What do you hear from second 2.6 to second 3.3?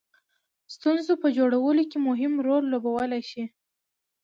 لوبولای